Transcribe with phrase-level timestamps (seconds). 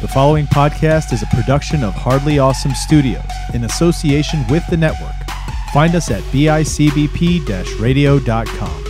[0.00, 5.10] The following podcast is a production of Hardly Awesome Studios in association with the network.
[5.74, 8.84] Find us at bicbp radio.com.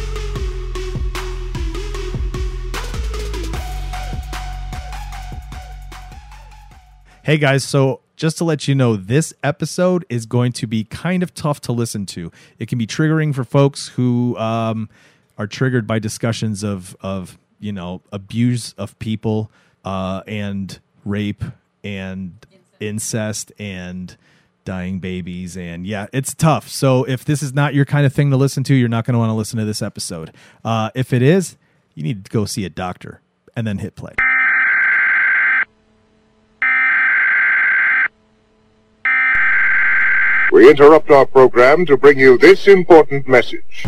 [7.22, 11.22] Hey guys, so just to let you know, this episode is going to be kind
[11.22, 12.31] of tough to listen to.
[12.59, 14.90] It can be triggering for folks who um,
[15.38, 19.51] are triggered by discussions of of you know abuse of people
[19.87, 21.43] uh, and rape
[21.83, 22.47] and
[22.80, 24.16] incest and
[24.64, 25.56] dying babies.
[25.56, 26.69] And yeah it's tough.
[26.69, 29.15] So if this is not your kind of thing to listen to you're not going
[29.15, 30.32] to want to listen to this episode.
[30.65, 31.56] Uh, if it is
[31.95, 33.20] you need to go see a doctor
[33.56, 34.15] and then hit play.
[40.51, 43.87] We interrupt our program to bring you this important message.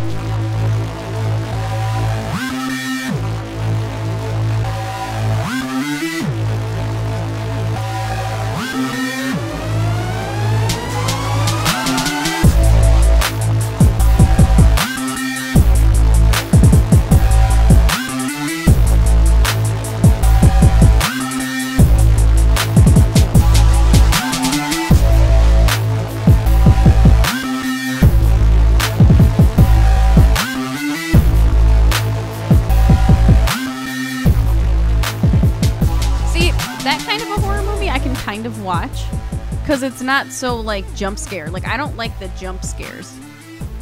[39.81, 41.49] Because it's not so like jump scare.
[41.51, 43.17] Like I don't like the jump scares,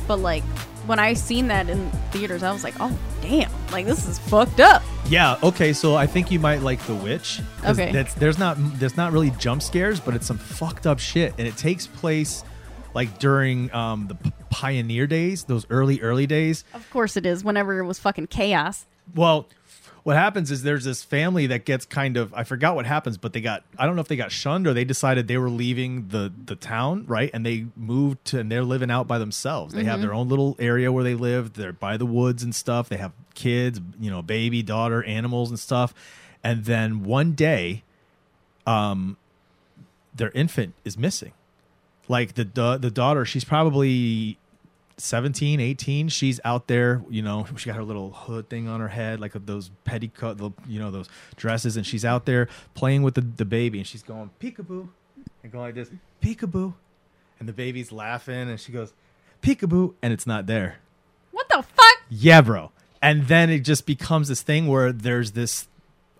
[0.06, 0.44] but like
[0.86, 4.60] when I seen that in theaters, I was like, oh damn, like this is fucked
[4.60, 4.82] up.
[5.08, 5.38] Yeah.
[5.42, 5.72] Okay.
[5.72, 7.40] So I think you might like The Witch.
[7.64, 7.90] Okay.
[7.92, 11.48] That's there's not there's not really jump scares, but it's some fucked up shit, and
[11.48, 12.44] it takes place
[12.94, 16.64] like during um, the p- pioneer days, those early early days.
[16.74, 17.42] Of course it is.
[17.42, 18.86] Whenever it was fucking chaos.
[19.14, 19.48] Well,
[20.08, 23.34] what happens is there's this family that gets kind of I forgot what happens, but
[23.34, 26.08] they got I don't know if they got shunned or they decided they were leaving
[26.08, 27.30] the the town, right?
[27.34, 29.74] And they moved to and they're living out by themselves.
[29.74, 31.52] They have their own little area where they live.
[31.52, 32.88] They're by the woods and stuff.
[32.88, 35.92] They have kids, you know, baby, daughter, animals and stuff.
[36.42, 37.82] And then one day
[38.66, 39.18] um
[40.14, 41.34] their infant is missing.
[42.08, 44.38] Like the da- the daughter, she's probably
[45.00, 48.88] 17 18 she's out there you know she got her little hood thing on her
[48.88, 53.14] head like those petticoat the, you know those dresses and she's out there playing with
[53.14, 54.88] the, the baby and she's going peekaboo
[55.42, 55.88] and going like this
[56.22, 56.74] peekaboo
[57.38, 58.92] and the baby's laughing and she goes
[59.40, 60.78] peekaboo and it's not there
[61.30, 62.02] What the fuck?
[62.10, 65.68] yeah bro and then it just becomes this thing where there's this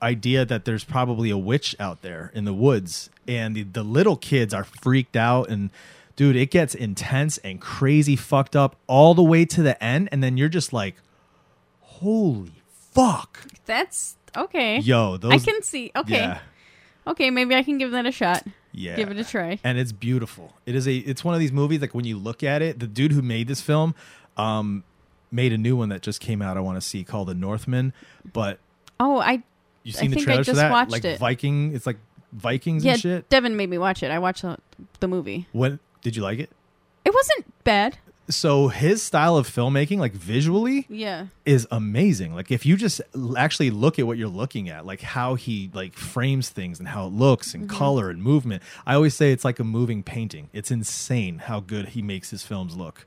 [0.01, 4.17] idea that there's probably a witch out there in the woods and the, the little
[4.17, 5.71] kids are freaked out and
[6.19, 10.21] dude it gets intense and crazy fucked up all the way to the end and
[10.23, 10.97] then you're just like
[11.81, 14.79] holy fuck That's okay.
[14.81, 15.91] yo those I can see.
[15.97, 16.17] Okay.
[16.19, 16.39] yeah
[17.07, 18.45] Okay, maybe I can give that a shot.
[18.73, 19.59] yeah Give it a try.
[19.65, 22.43] and it's beautiful it is a it's one of these movies like when you look
[22.43, 23.95] at it the dude who made this film
[24.37, 24.85] um
[25.31, 27.93] made a new one that just came out i want to see called the northman
[28.33, 28.59] but
[29.01, 29.45] Oh, I
[29.85, 30.73] You I seen the trailer for just that?
[30.73, 31.21] watched like it.
[31.21, 31.73] Viking.
[31.73, 31.99] It's like
[32.33, 32.95] Vikings yeah.
[32.95, 33.29] and shit.
[33.29, 34.11] Devin made me watch it.
[34.11, 34.59] I watched the,
[34.99, 35.47] the movie.
[35.53, 36.51] When did you like it?
[37.05, 37.99] It wasn't bad.
[38.31, 41.29] So his style of filmmaking, like visually, Yeah.
[41.47, 42.35] is amazing.
[42.35, 45.71] Like if you just l- actually look at what you're looking at, like how he
[45.73, 47.77] like frames things and how it looks and Mm-hmm.
[47.79, 48.63] color and movement.
[48.87, 50.51] I always say it's like a moving painting.
[50.53, 53.07] It's insane how good he makes his films look.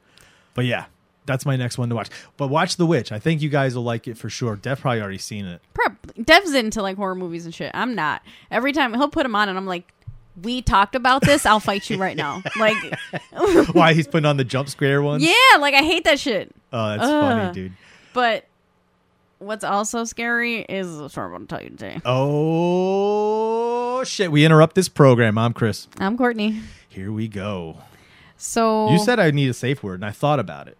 [0.55, 0.85] But yeah,
[1.27, 2.09] that's my next one to watch.
[2.35, 3.11] But watch The Witch.
[3.11, 4.55] I think you guys will like it for sure.
[4.55, 5.61] Dev probably already seen it.
[5.75, 6.23] Probably.
[6.23, 7.69] Dev's into like horror movies and shit.
[7.75, 8.23] I'm not.
[8.49, 9.93] Every time he'll put them on, and I'm like,
[10.41, 11.45] "We talked about this.
[11.45, 12.75] I'll fight you right now." Like,
[13.73, 15.23] Why he's putting on the jump scare ones?
[15.23, 16.53] yeah, like I hate that shit.
[16.71, 17.21] Oh, that's Ugh.
[17.21, 17.73] funny, dude.
[18.13, 18.45] But
[19.39, 22.01] what's also scary is the story I'm going to tell you today.
[22.05, 24.31] Oh shit!
[24.31, 25.37] We interrupt this program.
[25.37, 25.87] I'm Chris.
[25.99, 26.61] I'm Courtney.
[26.89, 27.77] Here we go.
[28.37, 30.77] So You said I need a safe word, and I thought about it.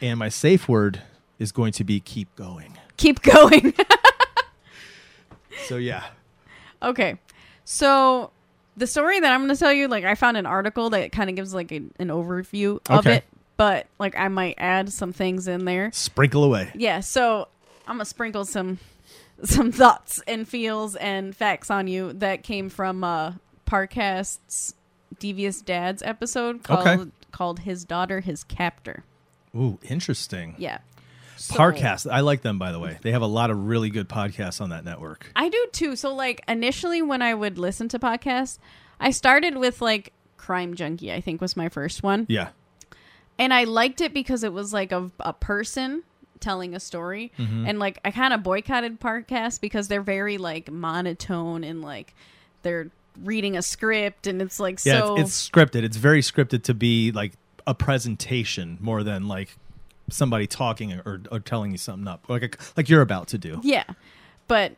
[0.00, 1.02] And my safe word
[1.38, 2.76] is going to be keep going.
[2.96, 3.74] keep going.
[5.66, 6.04] So yeah,
[6.82, 7.18] okay.
[7.64, 8.30] So
[8.78, 11.28] the story that I'm going to tell you, like, I found an article that kind
[11.28, 13.16] of gives like a, an overview of Okay.
[13.16, 13.24] it,
[13.56, 15.90] but like I might add some things in there.
[15.92, 16.70] sprinkle away.
[16.74, 17.48] Yeah, so
[17.86, 18.78] I'm gonna sprinkle some
[19.44, 23.32] some thoughts and feels and facts on you that came from uh
[23.66, 24.74] Parcast's
[25.18, 27.10] Devious Dads episode called Okay.
[27.32, 29.04] called His Daughter, His Captor.
[29.56, 30.54] Ooh, interesting.
[30.58, 30.78] Yeah.
[31.38, 32.10] So- Parcast.
[32.10, 32.98] I like them by the way.
[33.02, 35.30] They have a lot of really good podcasts on that network.
[35.36, 35.96] I do too.
[35.96, 38.58] So like initially when I would listen to podcasts,
[39.00, 42.26] I started with like Crime Junkie, I think was my first one.
[42.28, 42.48] Yeah.
[43.38, 46.02] And I liked it because it was like a, a person
[46.40, 47.32] telling a story.
[47.38, 47.66] Mm-hmm.
[47.66, 52.14] And like I kind of boycotted podcasts because they're very like monotone and like
[52.62, 52.90] they're
[53.22, 55.82] reading a script and it's like Yeah, so it's, it's scripted.
[55.82, 57.32] It's very scripted to be like
[57.66, 59.56] a presentation more than like
[60.10, 63.60] somebody talking or, or telling you something up, like a, like you're about to do.
[63.62, 63.84] yeah.
[64.46, 64.72] But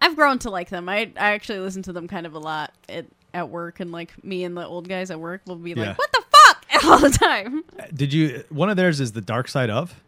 [0.00, 0.88] I've grown to like them.
[0.88, 4.22] I I actually listen to them kind of a lot at at work and like
[4.24, 5.88] me and the old guys at work will be Yeah.
[5.88, 7.64] like, "What the fuck?" all the time.
[7.78, 8.44] Uh, did you?
[8.50, 10.00] One of theirs is the Dark Side of.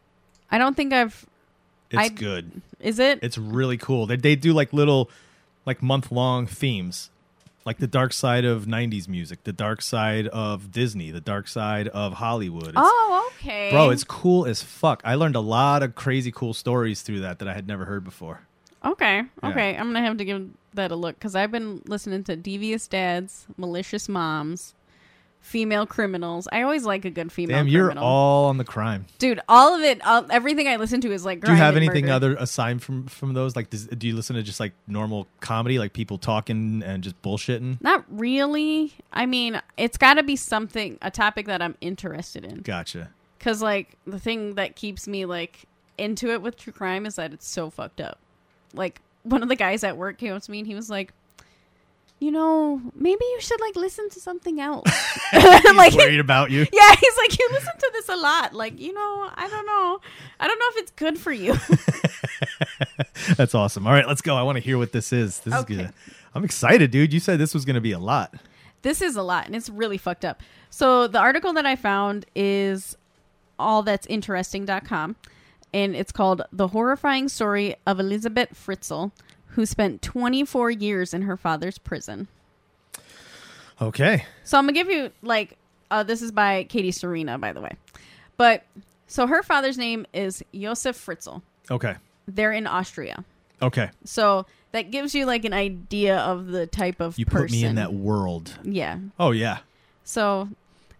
[0.50, 1.26] I don't think I've
[1.90, 2.60] It's I- good.
[2.78, 3.18] is it?
[3.22, 4.06] It's really cool.
[4.06, 5.10] They they do like little,
[5.64, 7.10] like month long themes,
[7.66, 11.88] like the dark side of '90s music, the dark side of Disney, the dark side
[11.88, 12.68] of Hollywood.
[12.68, 13.70] It's- oh, okay.
[13.70, 15.02] bro, it's cool as fuck.
[15.04, 18.04] I learned a lot of crazy cool stories through that that I had never heard
[18.04, 18.40] before.
[18.84, 19.22] Okay.
[19.42, 19.48] Yeah.
[19.50, 19.76] Okay.
[19.76, 23.46] I'm gonna have to give that a look because I've been listening to devious dads,
[23.56, 24.74] malicious moms,
[25.46, 26.48] female criminals.
[26.50, 27.58] I always like a good female.
[27.58, 28.04] Damn, you're criminal.
[28.04, 29.06] all on the crime.
[29.18, 29.40] dude.
[29.48, 30.04] All of it.
[30.04, 31.40] All, everything I listen to is like.
[31.40, 32.14] Do you have anything murder.
[32.14, 33.54] other aside from from those?
[33.54, 37.20] Like, does, do you listen to just like normal comedy, like people talking and just
[37.22, 37.80] bullshitting?
[37.80, 38.92] Not really.
[39.12, 42.62] I mean, it's got to be something, a topic that I'm interested in.
[42.62, 43.10] Gotcha.
[43.38, 45.64] Because like the thing that keeps me like
[45.96, 48.18] into it with true crime is that it's so fucked up.
[48.74, 51.12] Like one of the guys at work came up to me and he was like,
[52.18, 54.86] "You know, maybe you should like listen to something else."
[55.32, 56.60] like, Worried about you.
[56.72, 58.54] yeah, he's like, "You listen to this a lot.
[58.54, 60.00] Like, you know, I don't know,
[60.40, 61.54] I don't know if it's good for you."
[63.36, 63.86] That's awesome.
[63.86, 64.36] All right, let's go.
[64.36, 65.40] I want to hear what this is.
[65.40, 65.74] This Okay.
[65.74, 65.92] is good.
[66.34, 67.12] I'm excited, dude.
[67.12, 68.34] You said this was going to be a lot.
[68.82, 70.42] this is a lot and it's really fucked up.
[70.70, 72.96] So the article that I found is
[73.58, 75.16] allthat'sinteresting.com
[75.74, 79.10] and it's called The Horrifying Story of Elizabeth Fritzl
[79.56, 82.28] who spent 24 years in her father's prison.
[83.82, 84.24] Okay.
[84.44, 85.56] So I'm going to give you like
[85.90, 87.72] uh, this is by Katie Serena by the way.
[88.36, 88.64] But
[89.06, 91.42] so her father's name is Josef Fritzl.
[91.70, 91.94] Okay.
[92.28, 93.24] They're in Austria.
[93.62, 93.90] Okay.
[94.04, 97.46] So that gives you like an idea of the type of You person.
[97.46, 98.58] put me in that world.
[98.62, 98.98] Yeah.
[99.18, 99.58] Oh yeah.
[100.04, 100.48] So,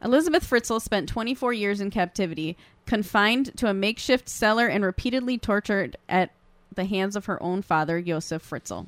[0.02, 2.56] Elizabeth Fritzl spent 24 years in captivity,
[2.86, 6.30] confined to a makeshift cellar and repeatedly tortured at
[6.76, 8.86] the hands of her own father, Josef Fritzl.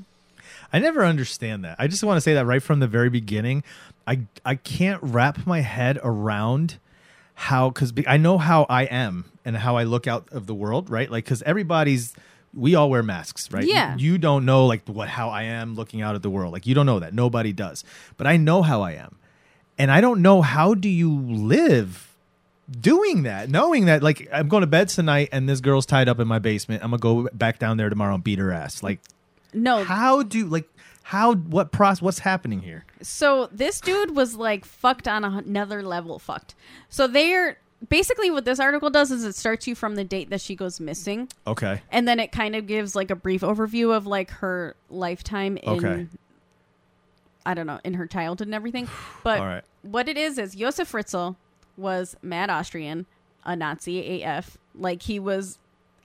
[0.72, 1.76] I never understand that.
[1.78, 3.64] I just want to say that right from the very beginning.
[4.06, 6.78] I I can't wrap my head around
[7.34, 10.88] how cuz I know how I am and how I look out of the world,
[10.90, 11.10] right?
[11.10, 12.14] Like cuz everybody's
[12.54, 13.66] we all wear masks, right?
[13.66, 13.96] Yeah.
[13.96, 16.52] You, you don't know like what how I am looking out at the world.
[16.52, 17.12] Like you don't know that.
[17.12, 17.84] Nobody does.
[18.16, 19.16] But I know how I am.
[19.76, 22.07] And I don't know how do you live
[22.70, 26.20] doing that, knowing that like I'm going to bed tonight and this girl's tied up
[26.20, 26.82] in my basement.
[26.82, 28.82] I'm going to go back down there tomorrow and beat her ass.
[28.82, 29.00] Like
[29.52, 30.68] No, how do like
[31.02, 36.18] how what process what's happening here so this dude was like fucked on another level
[36.18, 36.54] fucked.
[36.88, 40.40] So they're basically what this article does is it starts you from the date that
[40.40, 44.04] she goes missing okay and then it kind of gives like a brief overview of
[44.04, 46.06] like her lifetime in Okay.
[47.46, 48.88] I don't know, in her childhood and everything.
[49.24, 49.64] But right.
[49.80, 51.36] what it is is Josef Fritzl
[51.78, 53.06] was mad Austrian,
[53.44, 54.58] a Nazi AF.
[54.74, 55.58] Like he was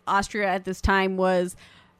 [0.08, 1.56] Austria at this time was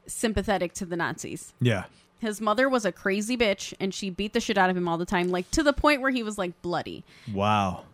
[0.06, 1.54] sympathetic to the Nazis.
[1.60, 1.84] yeah
[2.20, 4.98] His mother was a crazy bitch and she beat the shit out of him all
[4.98, 7.04] the time, like to the point where he was like bloody.
[7.32, 7.84] wow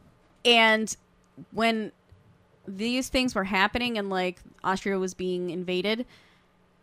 [0.44, 0.94] And
[1.52, 1.92] when
[2.66, 6.06] these things were happening and like Austria was being invaded,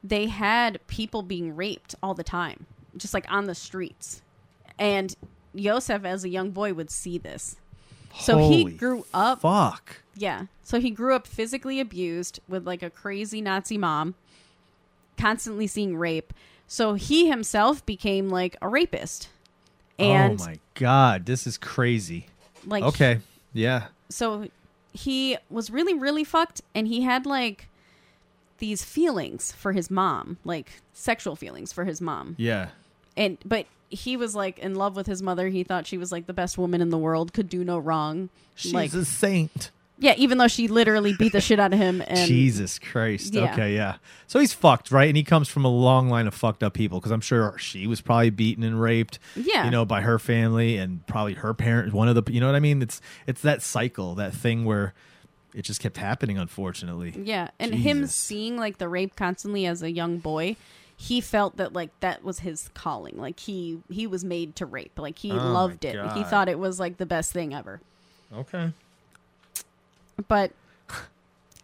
[0.04, 2.66] they had people being raped all the time,
[2.96, 4.22] just like on the streets.
[4.80, 5.16] And
[5.54, 7.58] Yosef, as a young boy, would see this.
[8.20, 9.42] So he grew up.
[9.42, 10.46] fuck Yeah.
[10.64, 14.16] So he grew up physically abused with like a crazy Nazi mom,
[15.18, 16.34] constantly seeing rape.
[16.68, 19.30] So he himself became like a rapist.
[20.00, 22.28] And oh my god this is crazy
[22.68, 23.20] like okay
[23.54, 24.48] yeah so
[24.94, 27.68] he was really really fucked and he had like
[28.60, 32.70] these feelings for his mom like sexual feelings for his mom yeah
[33.16, 35.48] and but he was like in love with his mother.
[35.50, 38.30] He thought she was like the best woman in the world could do no wrong
[38.56, 39.72] she's like a saint.
[40.00, 43.34] Yeah even though she literally beat the shit out of him and jesus christ.
[43.34, 43.52] Yeah.
[43.54, 43.96] okay yeah.
[44.28, 45.08] So he's fucked right?
[45.08, 47.88] And he comes from a long line of fucked up people because i'm sure she
[47.88, 49.66] was probably beaten and raped Yeah.
[49.66, 52.56] you know by her family and probably her parents one of the you know what
[52.56, 52.82] i mean?
[52.82, 54.94] It's it's that cycle that thing where
[55.56, 57.14] it just kept happening unfortunately.
[57.24, 60.56] Yeah and him seeing like the rape constantly as a young boy
[61.00, 64.98] he felt that like that was his calling like he he was made to rape
[64.98, 67.80] like he Oh loved it he thought it was like the best thing ever
[68.36, 68.72] okay
[70.28, 70.52] But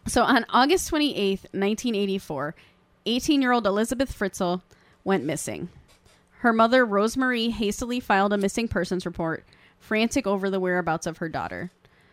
[0.06, 2.54] so on August 28th, 1984,
[3.06, 4.60] 18 year old Elizabeth Fritzl
[5.02, 5.68] went missing.
[6.38, 9.44] Her mother, Rosemarie, hastily filed a missing persons report,
[9.80, 11.70] frantic over the whereabouts of her daughter.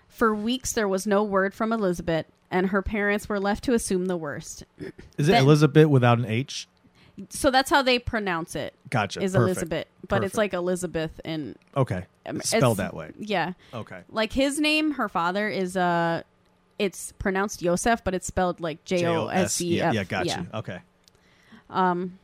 [0.08, 4.06] For weeks, there was no word from Elizabeth, and her parents were left to assume
[4.06, 4.64] the worst.
[5.18, 6.68] Is it That- Elizabeth without an H?
[7.30, 8.74] So that's how they pronounce it.
[8.90, 9.22] Gotcha.
[9.22, 9.44] Is Perfect.
[9.48, 12.06] Elizabeth, but it's like Elizabeth and Okay.
[12.26, 13.12] um, it's- Spelled that way.
[13.20, 14.02] Yeah, Okay.
[14.10, 16.24] like his name, her father is uh,
[16.80, 19.94] it's pronounced Yosef, but it's spelled like J O S E F.
[19.94, 20.26] Yeah, F.
[20.26, 20.44] yeah.
[20.54, 20.80] Okay.
[21.70, 22.18] Um,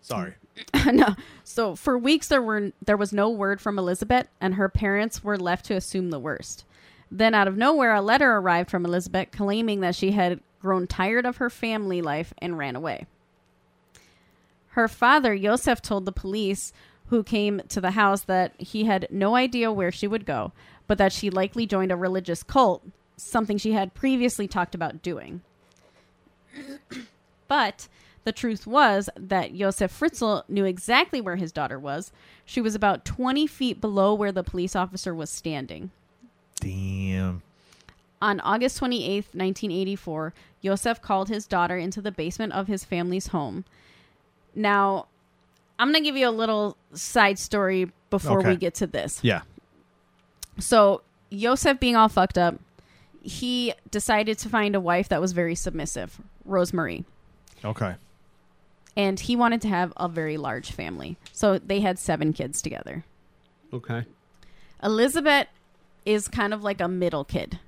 [0.00, 0.34] Sorry.
[0.86, 1.14] no.
[1.44, 5.38] So for weeks there were there was no word from Elizabeth, and her parents were
[5.38, 6.64] left to assume the worst.
[7.10, 11.26] Then out of nowhere, a letter arrived from Elizabeth claiming that she had grown tired
[11.26, 13.06] of her family life and ran away.
[14.72, 16.72] Her father, Yosef, told the police
[17.06, 20.52] who came to the house that he had no idea where she would go,
[20.86, 22.82] but that she likely joined a religious cult,
[23.16, 25.42] something she had previously talked about doing.
[27.48, 27.88] But
[28.24, 32.12] the truth was that Josef Fritzl knew exactly where his daughter was.
[32.46, 35.90] She was about 20 feet below where the police officer was standing.
[36.60, 37.42] Damn.
[38.22, 43.66] On August 28th, 1984, Yosef called his daughter into the basement of his family's home.
[44.54, 45.06] Now,
[45.78, 48.50] I'm going to give you a little side story before Okay.
[48.50, 49.20] we get to this.
[49.22, 49.42] Yeah.
[50.58, 52.56] So, Yosef being all fucked up,
[53.22, 57.04] he decided to find a wife that was very submissive, Rosemary.
[57.64, 57.94] Okay.
[58.96, 61.16] And he wanted to have a very large family.
[61.32, 63.04] So, they had seven kids together.
[63.72, 64.04] Okay.
[64.82, 65.46] Elizabeth
[66.04, 67.58] is kind of like a middle kid.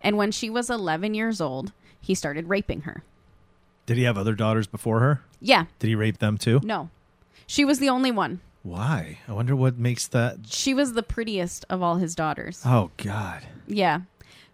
[0.00, 3.02] And when she was 11 years old, he started raping her.
[3.86, 5.22] Did he have other daughters before her?
[5.40, 6.60] Yeah, Did he rape them too?
[6.64, 6.90] no.
[7.46, 8.40] She was the only one.
[8.62, 9.18] Why?
[9.28, 10.46] I wonder what makes that.
[10.46, 12.62] She was the prettiest of all his daughters.
[12.64, 13.42] Oh God.
[13.66, 14.00] Yeah.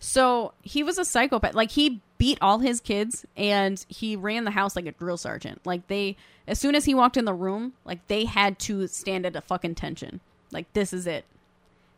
[0.00, 1.54] So he was a psychopath.
[1.54, 5.60] Like he beat all his kids and he ran the house like a drill sergeant.
[5.64, 6.16] Like they,
[6.48, 9.40] as soon as he walked in the room, like they had to stand at a
[9.40, 10.18] fucking tension.
[10.50, 11.24] Like this is it.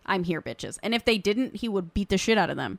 [0.05, 0.79] I'm here, bitches.
[0.83, 2.79] And if they didn't, he would beat the shit out of them.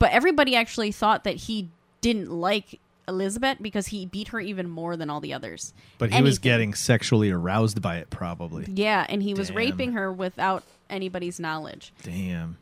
[0.00, 1.68] But everybody actually thought that he
[2.00, 5.74] didn't like Elizabeth because he beat her even more than all the others.
[5.98, 8.66] But he was getting sexually aroused by it, probably.
[8.68, 9.56] Yeah, and he was Damn.
[9.56, 11.92] raping her without anybody's knowledge.
[12.02, 12.56] Damn.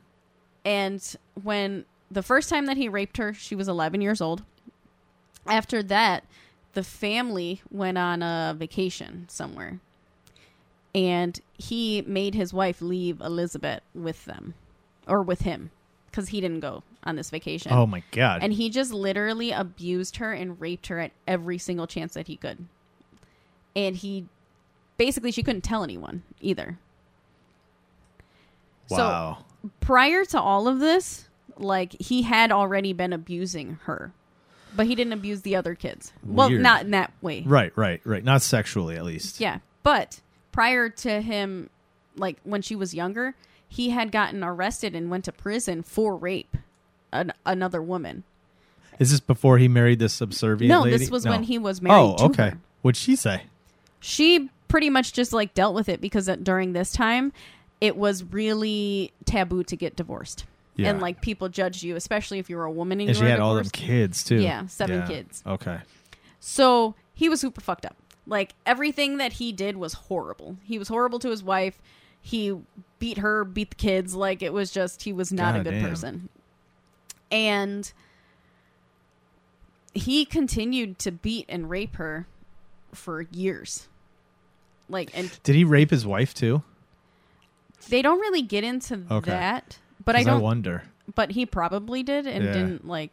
[0.64, 4.42] And when the first time that he raped her, she was 11 years old.
[5.46, 6.25] After that,
[6.75, 9.80] the family went on a vacation somewhere.
[10.94, 14.54] And he made his wife leave Elizabeth with them
[15.06, 15.70] or with him
[16.11, 17.73] because he didn't go on this vacation.
[17.73, 18.42] Oh my God.
[18.42, 22.37] And he just literally abused her and raped her at every single chance that he
[22.37, 22.66] could.
[23.75, 24.26] And he
[24.97, 26.78] basically, she couldn't tell anyone either.
[28.88, 29.38] So wow.
[29.80, 34.12] prior to all of this, like he had already been abusing her,
[34.75, 36.12] but he didn't abuse the other kids.
[36.25, 37.42] Well, not in that way.
[37.47, 37.73] right.
[37.76, 38.00] Right.
[38.04, 38.25] Right.
[38.25, 39.40] Not sexually, at least.
[39.40, 41.71] Yeah, but prior to him,
[42.16, 43.35] like when she was younger,
[43.68, 46.56] he had gotten arrested and went to prison for rape,
[47.12, 48.25] an, another woman.
[48.99, 50.97] Is this before he married this subservient no, lady?
[50.99, 51.33] this was No.
[51.33, 52.00] when he was married.
[52.00, 52.50] Oh, to okay.
[52.50, 52.59] her.
[52.83, 53.45] What'd she say?
[54.00, 57.33] She pretty much just like dealt with it because during this time,
[57.81, 60.45] it was really taboo to get divorced.
[60.76, 60.90] Yeah.
[60.90, 63.25] And like people judged you, especially if you were a woman and, And you she
[63.25, 63.73] were had all them divorced.
[63.75, 64.37] kids too.
[64.40, 65.42] Yeah, seven kids.
[65.47, 65.78] Okay.
[66.40, 67.97] So he was super fucked up.
[68.26, 70.57] Like everything that he did was horrible.
[70.62, 71.81] He was horrible to his wife.
[72.21, 72.57] He
[72.99, 74.14] beat her, beat the kids.
[74.14, 76.28] Like it was just he was not a good person.
[77.32, 77.90] And
[79.94, 82.26] he continued to beat and rape her
[82.92, 83.88] for years.
[84.88, 86.62] Like and Did he rape his wife too?
[87.88, 89.30] they don't really get into Okay.
[89.32, 89.78] that.
[90.04, 90.82] But I don't wonder.
[91.16, 92.52] but he probably did and Yeah.
[92.52, 93.12] didn't like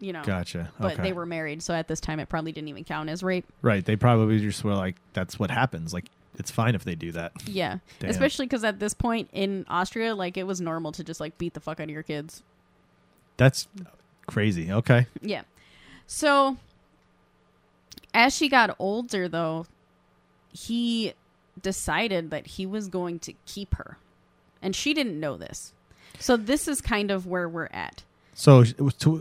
[0.00, 0.22] you know.
[0.24, 0.70] Gotcha.
[0.80, 1.02] But okay.
[1.02, 3.44] they were married, so at this time it probably didn't even count as rape.
[3.62, 3.84] right.
[3.84, 6.06] They probably just were like, "That's what happens." Like,
[6.38, 7.30] it's fine if they do that.
[7.46, 8.10] Yeah, Damn.
[8.10, 11.54] especially because at this point in Austria, like it was normal to just like beat
[11.54, 12.42] the fuck out of your kids.
[13.36, 13.68] That's
[14.26, 14.70] crazy.
[14.70, 15.06] Okay.
[15.20, 15.42] Yeah.
[16.06, 16.56] So
[18.14, 19.66] as she got older, though,
[20.52, 21.14] he
[21.60, 23.98] decided that he was going to keep her,
[24.60, 25.72] and she didn't know this.
[26.18, 28.04] So this is kind of where we're at.
[28.34, 28.64] So,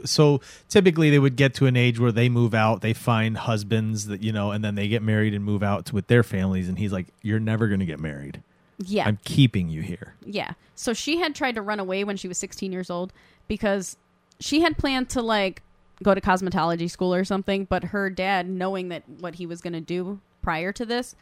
[0.06, 4.08] so typically they would get to an age where they move out, they find husbands
[4.08, 6.70] that you know, and then they get married and move out with their families.
[6.70, 8.41] And he's like, "You're never going to get married.
[8.77, 9.06] Yeah.
[9.08, 10.53] I'm keeping you here." Yeah.
[10.75, 13.12] So she had tried to run away when she was 16 years old
[13.51, 13.98] because
[14.39, 15.62] she had planned to like
[16.01, 19.74] go to cosmetology school or something, but her dad, knowing that what he was going
[19.74, 21.17] to do prior to this,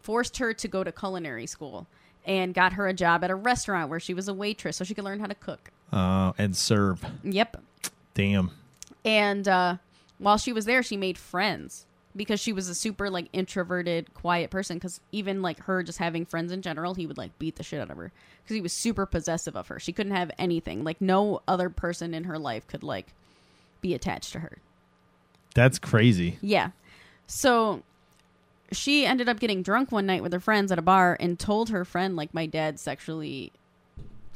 [0.00, 1.86] forced her to go to culinary school
[2.24, 4.94] and got her a job at a restaurant where she was a waitress so she
[4.94, 5.70] could learn how to cook.
[5.92, 7.04] Uh, and serve.
[7.24, 7.58] Yep.
[8.14, 8.52] Damn.
[9.04, 9.76] And uh,
[10.16, 11.84] while she was there, she made friends
[12.16, 14.76] because she was a super like introverted, quiet person.
[14.76, 17.80] Because even like her just having friends in general, he would like beat the shit
[17.80, 18.12] out of her
[18.42, 19.78] because he was super possessive of her.
[19.78, 20.84] She couldn't have anything.
[20.84, 23.08] Like no other person in her life could like
[23.80, 24.58] be attached to her.
[25.54, 26.38] That's crazy.
[26.40, 26.70] Yeah.
[27.26, 27.82] So
[28.72, 31.70] she ended up getting drunk one night with her friends at a bar and told
[31.70, 33.52] her friend like my dad sexually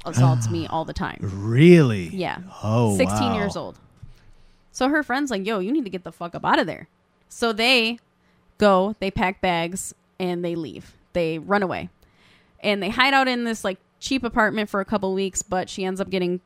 [0.05, 1.19] assaults me all the time.
[1.45, 2.09] Really?
[2.09, 2.39] Yeah.
[2.63, 3.37] Oh, 16 wow.
[3.37, 3.79] years old.
[4.73, 6.89] So her friend's like, yo, you need to get the fuck up out of there.
[7.35, 7.99] So they
[8.59, 10.93] go, they pack bags, and they leave.
[11.15, 11.89] They run away.
[12.61, 15.85] And they hide out in this like cheap apartment for a couple weeks, but she
[15.85, 16.41] ends up getting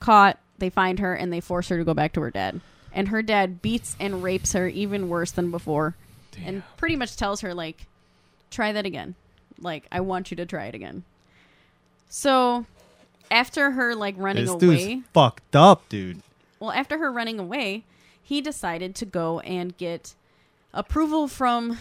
[0.00, 0.38] caught.
[0.56, 2.62] They find her and they force her to go back to her dad.
[2.94, 5.96] And her dad beats and rapes her even worse than before.
[6.42, 7.86] And pretty much tells her, like,
[8.50, 9.14] try that again.
[9.60, 11.04] Like, I want you to try it again.
[12.08, 12.64] So
[13.30, 16.22] after her like running This away, fucked up, dude.
[16.58, 17.84] well, after her running away,
[18.22, 20.14] he decided to go and get
[20.74, 21.78] approval from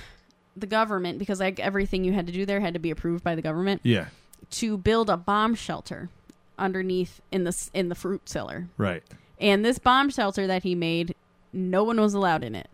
[0.56, 3.36] the government because like everything you had to do there had to be approved by
[3.36, 4.08] the government Yeah.
[4.52, 6.10] to build a bomb shelter
[6.60, 8.68] underneath in the in the fruit cellar.
[8.78, 9.04] Right.
[9.40, 11.16] And this bomb shelter that he made,
[11.54, 12.70] no one was allowed in it.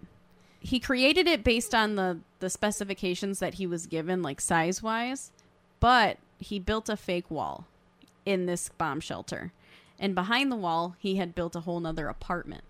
[0.60, 5.32] He created it based on the the specifications that he was given like size-wise,
[5.80, 7.66] but he built a fake wall
[8.26, 9.54] in this bomb shelter.
[10.00, 12.64] And behind the wall, he had built a whole nother apartment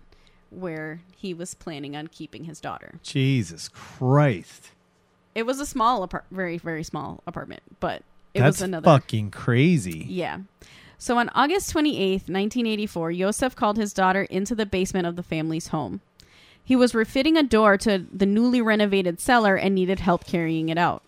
[0.50, 2.94] where he was planning on keeping his daughter.
[3.02, 4.70] Jesus Christ.
[5.34, 8.02] It was a small apart very very small apartment, but
[8.34, 10.06] it That's was another fucking crazy.
[10.08, 10.40] yeah.
[11.00, 15.68] So on August 28th, 1984, Yosef called his daughter into the basement of the family's
[15.68, 16.00] home.
[16.64, 20.76] He was refitting a door to the newly renovated cellar and needed help carrying it
[20.76, 21.02] out.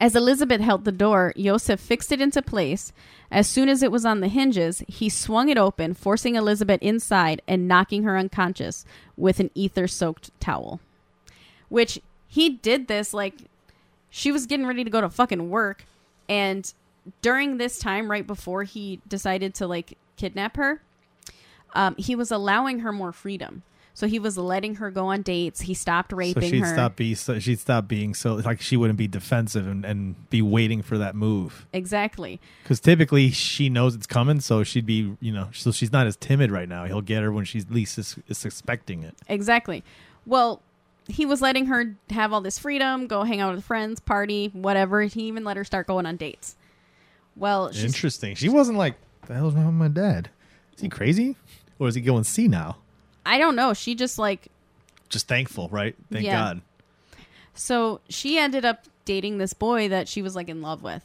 [0.00, 2.92] As Elizabeth held the door, Yosef fixed it into place.
[3.30, 7.40] As soon as it was on the hinges, he swung it open, forcing Elizabeth inside
[7.46, 8.84] and knocking her unconscious
[9.16, 10.80] with an ether soaked towel.
[11.68, 13.34] Which he did this like
[14.10, 15.84] she was getting ready to go to fucking work
[16.28, 16.72] and
[17.22, 20.80] during this time right before he decided to like kidnap her
[21.74, 23.62] um, he was allowing her more freedom
[23.96, 26.96] so he was letting her go on dates he stopped So raping she'd her stop
[26.96, 30.82] be so she'd stop being so like she wouldn't be defensive and, and be waiting
[30.82, 31.66] for that move.
[31.72, 36.06] exactly Because typically she knows it's coming, so she'd be you know so she's not
[36.06, 36.84] as timid right now.
[36.84, 39.14] He'll get her when she's least is, is expecting it.
[39.28, 39.82] exactly
[40.26, 40.60] well
[41.06, 45.02] he was letting her have all this freedom go hang out with friends party whatever
[45.02, 46.56] he even let her start going on dates
[47.36, 48.34] well Interesting.
[48.34, 48.94] She wasn't like
[49.26, 50.30] the hell's wrong with my dad?
[50.76, 51.36] Is he crazy
[51.78, 52.78] or is he going see now?
[53.26, 54.48] I don't know she just like
[55.08, 55.94] Just thankful, right?
[56.10, 56.36] Thank Yeah.
[56.36, 56.60] God.
[57.54, 61.04] So she ended up dating this boy that she was like in love with.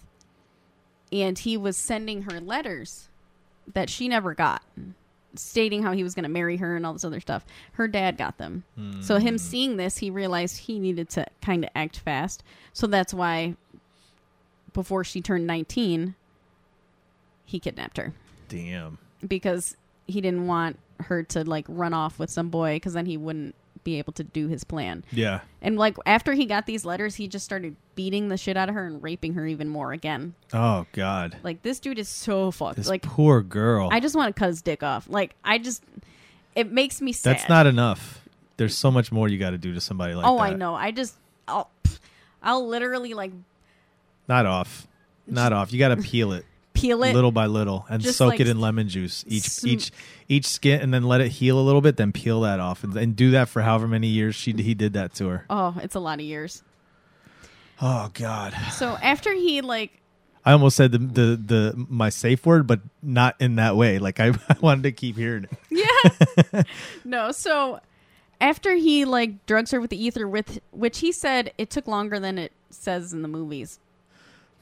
[1.11, 3.07] And he was sending her letters
[3.73, 4.63] that she never got,
[5.35, 7.45] stating how he was going to marry her and all this other stuff.
[7.73, 8.63] Her dad got them.
[9.01, 9.37] So him hmm.
[9.37, 12.43] seeing this, he realized he needed to kind of act fast.
[12.73, 13.55] So that's why
[14.73, 16.15] before she turned 19,
[17.45, 18.13] he kidnapped her
[18.47, 18.97] Damn.
[19.27, 19.75] because
[20.07, 23.55] he didn't want her to like run off with some boy because then he wouldn't
[23.83, 25.03] be able to do his plan.
[25.11, 25.39] Yeah.
[25.61, 28.75] And like after he got these letters, he just started beating the shit out of
[28.75, 30.33] her and raping her even more again.
[30.53, 31.37] Oh God.
[31.43, 32.77] Like this dude is so fucked.
[32.77, 33.89] This like poor girl.
[33.91, 35.07] I just want to cut his dick off.
[35.09, 35.83] Like I just,
[36.55, 37.35] it makes me sad.
[37.35, 38.23] That's not enough.
[38.57, 40.43] There's so much more you got to do to somebody like oh, that.
[40.43, 40.75] I know.
[40.75, 41.15] I just,
[41.47, 41.69] I'll,
[42.43, 43.31] I'll literally like
[44.27, 44.87] Not off.
[45.25, 45.71] Not off.
[45.71, 46.45] You got to peel it
[46.79, 47.13] peel it.
[47.13, 49.23] little by little and Just soak like it in lemon juice.
[49.27, 49.91] Each sm- each
[50.27, 51.97] each skin and then let it heal a little bit.
[51.97, 54.93] Then peel that off and, and do that for however many years she he did
[54.93, 55.45] that to her.
[55.49, 56.63] oh, it's a lot of years.
[57.81, 58.53] Oh God.
[58.73, 60.01] So after he like,
[60.45, 63.99] I almost said the the, the my safe word, but not in that way.
[63.99, 65.85] Like I, I wanted to keep hearing it.
[66.53, 66.63] yeah,
[67.05, 67.31] no.
[67.31, 67.79] So
[68.41, 72.19] after he like drugs her with the ether, with which he said it took longer
[72.19, 73.79] than it says in the movies.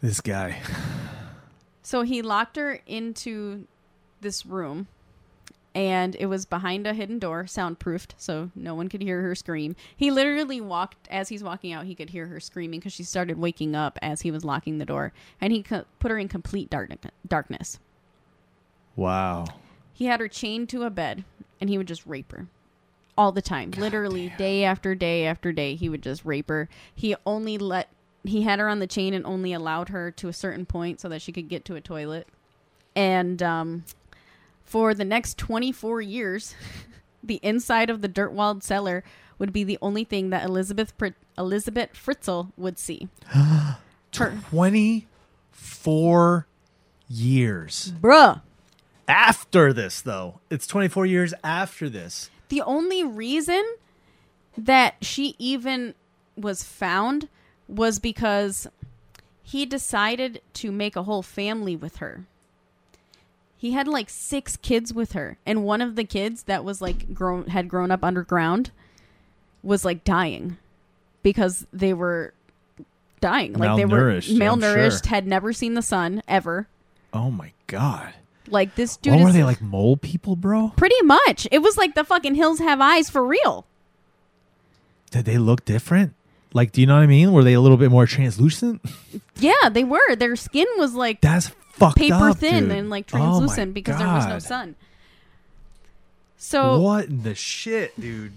[0.01, 0.59] This guy.
[1.87, 3.65] So he locked her into
[4.19, 4.87] this room,
[5.73, 9.73] and it was behind a hidden door, soundproofed, so no one could hear her scream.
[9.95, 13.39] He literally walked, as he's walking out, he could hear her screaming because she started
[13.39, 16.69] waking up as he was locking the door, and he co- put her in complete
[16.69, 16.91] dark-
[17.25, 17.79] darkness.
[18.97, 19.45] Wow.
[19.93, 21.23] He had her chained to a bed,
[21.61, 22.47] and he would just rape her.
[23.17, 23.71] All the time.
[23.71, 26.67] Literally, day after day after day, he would just rape her.
[26.93, 27.87] He only let
[28.23, 31.09] he had her on the chain and only allowed her to a certain point so
[31.09, 32.27] that she could get to a toilet.
[32.95, 33.85] And um,
[34.63, 36.55] for the next 24 years,
[37.23, 39.03] the inside of the dirt walled cellar
[39.39, 43.07] would be the only thing that Elizabeth Pr- Elizabeth Fritzl would see.
[44.15, 45.05] Her, Twenty
[45.51, 46.47] four
[47.07, 48.41] years bruh.
[49.07, 50.39] after this, though.
[50.49, 52.31] It's twenty four years after this.
[52.49, 53.63] The only reason
[54.57, 55.93] that she even
[56.35, 57.29] was found
[57.67, 58.67] was because
[59.43, 62.25] he decided to make a whole family with her.
[63.57, 67.13] He had like six kids with her, and one of the kids that was like
[67.13, 68.71] grown had grown up underground
[69.63, 70.57] was like dying
[71.23, 72.33] because they were
[73.19, 73.53] dying.
[73.53, 75.09] Like they were Malnourished, I'm malnourished, sure.
[75.09, 76.67] had never seen the sun ever.
[77.13, 78.13] Oh my god.
[78.49, 80.73] Like this dude what is were they like mole people, bro?
[80.77, 81.47] pretty much.
[81.51, 83.65] It was like the fucking hills have eyes for real.
[85.11, 86.13] Did they look different?
[86.57, 87.31] Like, do you know what I mean?
[87.31, 88.81] Were they a little bit more translucent?
[89.39, 90.15] Yeah, they were.
[90.15, 92.77] Their skin was like That's fucked paper up, thin dude.
[92.77, 94.43] and like Oh translucent because there was no God.
[94.43, 94.75] sun.
[96.37, 98.33] So what in the shit, dude?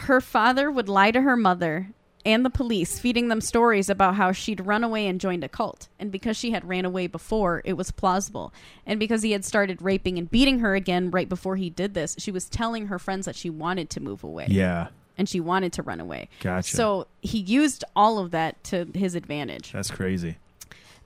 [0.00, 1.88] her father would lie to her mother
[2.24, 5.88] and the police, feeding them stories about how she'd run away and joined a cult.
[5.98, 8.52] And because she had ran away before, it was plausible.
[8.84, 12.14] And because he had started raping and beating her again right before he did this,
[12.18, 15.72] she was telling her friends that she wanted to move away Yeah, and she wanted
[15.74, 16.28] to run away.
[16.40, 16.76] Gotcha.
[16.76, 19.72] So he used all of that to his advantage.
[19.72, 20.36] that's crazy.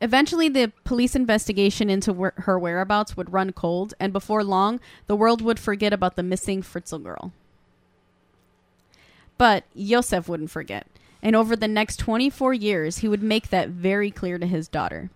[0.02, 5.16] Eventually, the police investigation into where her whereabouts would run cold, and before long, the
[5.16, 7.32] world would forget about the missing Fritzl girl.
[9.36, 10.86] But Yosef wouldn't forget,
[11.22, 15.10] and over the next 24 years, he would make that very clear to his daughter.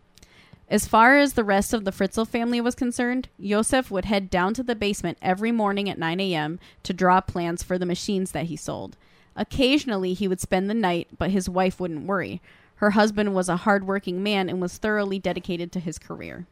[0.69, 4.55] As far as the rest of the Fritzl family was concerned, Yosef would head down
[4.55, 6.59] to the basement every morning at 9 a.m.
[6.85, 8.97] to draw plans for the machines that he sold.
[9.37, 12.41] Occasionally, he would spend the night, but his wife wouldn't worry.
[12.77, 16.47] Her husband was a hardworking man and was thoroughly dedicated to his career.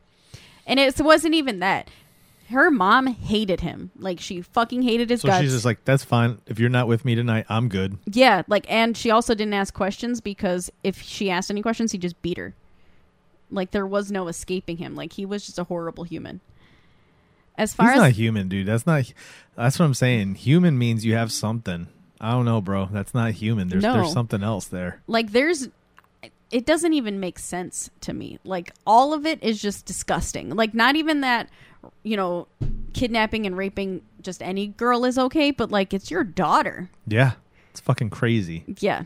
[0.67, 1.89] And it wasn't even that.
[2.51, 3.93] Her mom hated him.
[3.99, 5.41] Like, she fucking hated his So guts.
[5.43, 6.39] she's just like, "That's fine.
[6.47, 9.73] If you're not with me tonight, I'm good." Yeah, like, and she also didn't ask
[9.73, 12.55] questions because if she asked any questions, he just beat her.
[13.53, 14.95] Like, there was no escaping him.
[14.95, 16.41] Like, he was just a horrible human.
[17.57, 18.67] As far He's as not human, dude.
[18.67, 19.13] That's not.
[19.57, 20.37] That's what I'm saying.
[20.37, 21.87] Human means you have something.
[22.21, 22.87] I don't know, bro.
[22.91, 23.69] That's not human.
[23.69, 23.95] There's No.
[23.95, 25.03] there's something else there.
[25.07, 25.69] like, there's,
[26.51, 28.39] it doesn't even make sense to me.
[28.45, 30.51] Like, all of it is just disgusting.
[30.51, 31.49] Like, not even that,
[32.05, 32.47] you know,
[32.95, 36.89] kidnapping and raping just any girl is okay, but like, it's your daughter.
[37.07, 37.33] Yeah,
[37.71, 38.65] it's fucking crazy.
[38.81, 39.03] Yeah.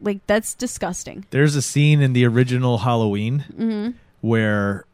[0.00, 1.24] Like, that's disgusting.
[1.30, 3.90] There's a scene in the original Halloween Mm-hmm.
[4.20, 4.84] where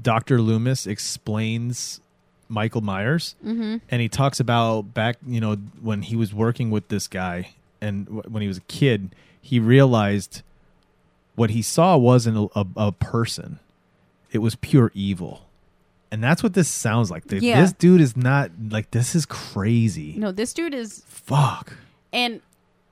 [0.00, 0.40] Dr.
[0.40, 2.00] Loomis explains
[2.48, 3.78] Michael Myers, Mm-hmm.
[3.90, 8.04] and he talks about back, you know, when he was working with this guy, and
[8.06, 10.42] w- when he was a kid, he realized
[11.34, 13.58] what he saw wasn't a, a, a person;
[14.30, 15.46] it was pure evil.
[16.10, 17.24] And that's what this sounds like.
[17.30, 17.62] Yeah.
[17.62, 20.14] This dude is not like this is crazy.
[20.18, 21.72] No, this dude is, Fuck.
[22.12, 22.42] and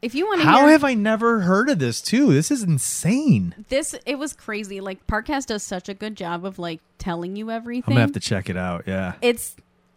[0.03, 2.33] if you want to How hear, have I never heard of this too?
[2.33, 3.55] This is insane.
[3.69, 7.51] this it was crazy like parcast does such a good job of like telling you
[7.51, 8.85] everything I'm gonna have to check it out.
[8.87, 9.15] Yeah.
[9.21, 9.57] it's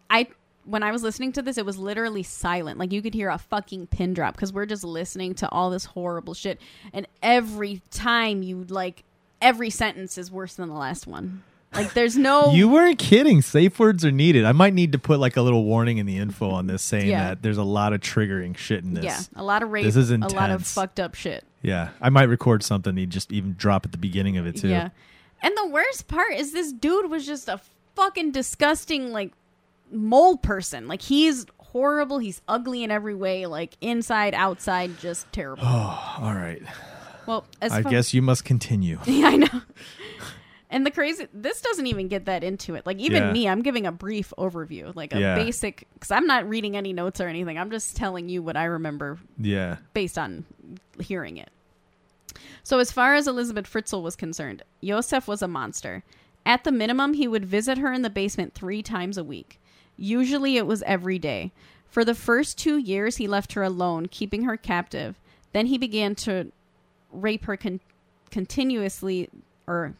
[0.09, 0.27] i
[0.65, 3.37] when i was listening to this it was literally silent like you could hear a
[3.37, 6.59] fucking pin drop because we're just listening to all this horrible shit
[6.93, 9.03] and every time you like
[9.41, 11.43] every sentence is worse than the last one
[11.75, 13.41] like there's no You weren't kidding.
[13.41, 14.45] Safe words are needed.
[14.45, 17.07] I might need to put like a little warning in the info on this saying
[17.09, 17.29] Yeah.
[17.29, 19.03] that there's a lot of triggering shit in this.
[19.05, 20.73] yeah a lot of rape This is a lot of intense.
[20.73, 21.89] fucked up shit Yeah.
[22.01, 24.69] I might record something you just even drop at the beginning of it too.
[24.69, 24.89] Yeah.
[25.41, 27.59] And the worst part is this dude was just a
[27.95, 29.33] fucking disgusting like
[29.91, 30.87] mole person.
[30.87, 35.63] Like he's horrible, he's ugly in every way, like inside, outside, just terrible.
[35.65, 36.61] Oh, all right.
[37.25, 38.99] well, as I far- guess you must continue.
[39.05, 39.61] Yeah, I know.
[40.73, 42.85] And the crazy this doesn't even get that into it.
[42.85, 43.31] Like even Yeah.
[43.31, 45.35] me, I'm giving a brief overview, like a Yeah.
[45.35, 47.57] basic cuz I'm not reading any notes or anything.
[47.59, 49.77] I'm just telling you what I remember Yeah.
[49.93, 50.45] based on
[50.99, 51.49] hearing it.
[52.63, 56.03] So, as far as Elizabeth Fritzl was concerned, Yosef was a monster.
[56.45, 59.59] At the minimum, he would visit her in the basement three times a week.
[59.95, 61.51] Usually, it was every day.
[61.87, 65.19] For the first two years, he left her alone, keeping her captive.
[65.51, 66.51] Then he began to
[67.11, 67.79] rape her con-
[68.31, 69.29] continuously,
[69.67, 69.93] or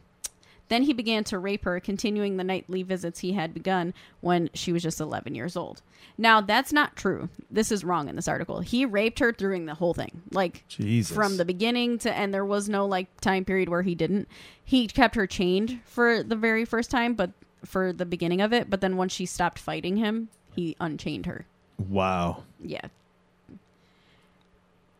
[0.74, 4.74] then he began to rape her, continuing the nightly visits he had begun when she
[4.74, 5.82] was just 11 years old.
[6.18, 7.30] Now, that's not true.
[7.52, 8.62] This is wrong in this article.
[8.62, 10.24] He raped her during the whole thing.
[10.32, 11.16] Like, Jesus.
[11.16, 14.28] from the beginning to end, there was no, like, time period where he didn't.
[14.66, 17.32] He kept her chained for the very first time, but
[17.66, 18.70] for the beginning of it.
[18.70, 21.46] But then once she stopped fighting him, he unchained her.
[21.78, 22.44] Wow.
[22.64, 22.88] Yeah.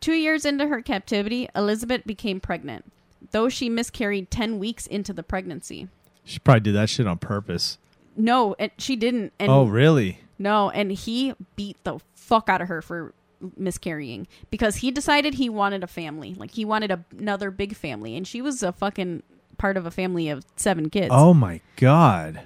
[0.00, 2.84] Two years into her captivity, Elizabeth became pregnant,
[3.30, 5.88] though she miscarried 10 weeks into the pregnancy.
[6.24, 7.78] She probably did that shit on purpose.
[8.16, 9.32] No, and she didn't.
[9.38, 10.20] And oh, really?
[10.38, 13.12] No, and he beat the fuck out of her for
[13.56, 16.34] miscarrying because he decided he wanted a family.
[16.34, 19.22] Like he wanted a, another big family, and she was a fucking
[19.58, 21.08] part of a family of seven kids.
[21.10, 22.40] Oh my god.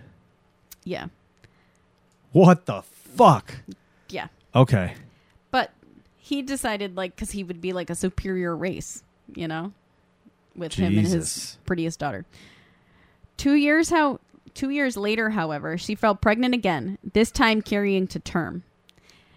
[0.85, 1.07] yeah,
[2.33, 3.57] What the fuck?
[4.09, 4.29] yeah.
[4.55, 4.95] Okay.
[5.51, 5.71] But
[6.17, 9.03] he decided like because he would be like a superior race,
[9.35, 9.73] you know,
[10.59, 12.25] with him and his prettiest daughter.
[13.37, 14.21] Two years how
[14.55, 16.99] two years later, however, she fell pregnant again.
[17.12, 18.64] This time carrying to term.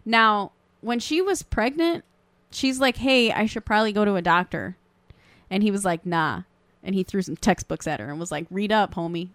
[0.03, 2.03] Now, when she was pregnant,
[2.49, 4.75] she's like, "Hey, I should probably go to a doctor,"
[5.49, 6.43] and he was like, "Nah,"
[6.83, 9.29] and he threw some textbooks at her and was like, "Read up, homie."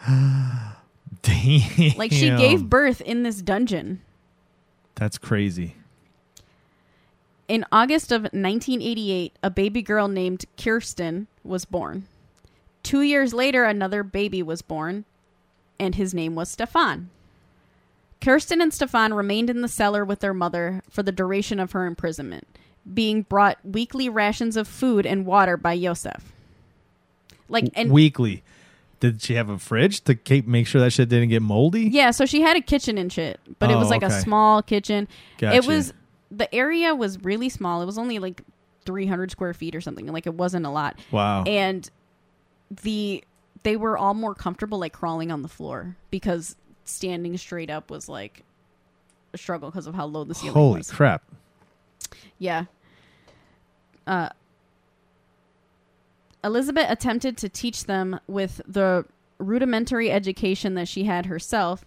[1.22, 1.96] Damn.
[1.96, 4.00] Like she gave birth in this dungeon.
[4.94, 5.76] That's crazy.
[7.48, 12.06] In August of 1988, a baby girl named Kirsten was born.
[12.82, 15.04] Two years later, another baby was born,
[15.80, 17.08] and his name was Stefan.
[18.20, 21.86] Kirsten and Stefan remained in the cellar with their mother for the duration of her
[21.86, 22.46] imprisonment,
[22.92, 26.32] being brought weekly rations of food and water by Yosef.
[27.48, 28.42] Like and Weekly.
[29.00, 31.84] Did she have a fridge to keep make sure that shit didn't get moldy?
[31.84, 34.18] yeah, so she had a kitchen and shit, but it Oh, was like a okay.
[34.18, 35.06] small kitchen.
[35.40, 35.94] It was
[36.30, 37.82] the area was really small.
[37.82, 38.42] It was only like
[38.84, 40.06] 300 square feet or something.
[40.06, 40.98] Like it wasn't a lot.
[41.10, 41.44] Wow.
[41.44, 41.88] and
[42.82, 43.24] the
[43.62, 48.08] they were all more comfortable like crawling on the floor because standing straight up was
[48.08, 48.44] like
[49.32, 50.90] a struggle because of how low the ceiling Holy was.
[50.90, 51.22] crap.
[52.38, 52.64] Yeah.
[54.06, 54.28] Uh,
[56.44, 59.04] Elizabeth attempted to teach them with the
[59.38, 61.84] rudimentary education that she had herself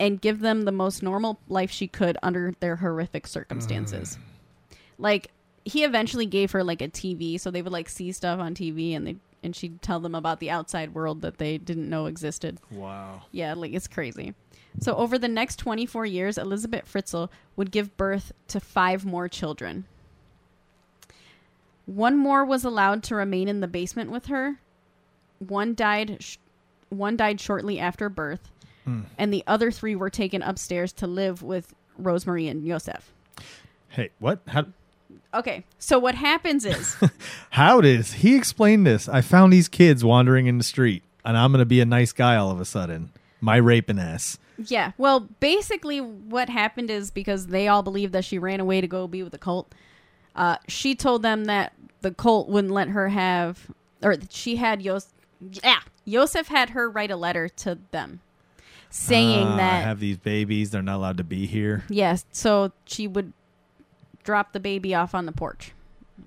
[0.00, 4.16] and give them the most normal life she could under their horrific circumstances.
[4.16, 4.76] Mm.
[4.98, 5.30] Like
[5.64, 8.96] he eventually gave her like a TV so they would like see stuff on TV
[8.96, 12.58] and they and she'd tell them about the outside world that they didn't know existed.
[12.70, 13.22] Wow.
[13.30, 14.34] Yeah, like it's crazy.
[14.80, 19.84] So over the next 24 years, Elizabeth Fritzl would give birth to five more children.
[21.86, 24.58] One more was allowed to remain in the basement with her.
[25.38, 26.36] One died sh-
[26.90, 28.50] one died shortly after birth,
[29.16, 33.12] and the other three were taken upstairs to live with Rosemary and Yosef.
[33.88, 34.40] Hey, what?
[34.48, 34.66] How
[35.34, 36.96] Okay, so what happens is
[37.50, 39.08] how does he explain this?
[39.08, 42.36] I found these kids wandering in the street and I'm gonna be a nice guy
[42.36, 43.10] all of a sudden.
[43.40, 44.38] My raping ass.
[44.56, 44.92] Yeah.
[44.98, 49.06] Well, basically, what happened is because they all believed that she ran away to go
[49.06, 49.72] be with the cult.
[50.34, 53.70] Uh, she told them that the cult wouldn't let her have,
[54.02, 55.08] or that she had Yos.
[55.62, 58.20] Yeah, Yosef had her write a letter to them,
[58.90, 61.84] saying I that have these babies, they're not allowed to be here.
[61.88, 62.24] yes.
[62.32, 63.32] So she would
[64.24, 65.72] drop the baby off on the porch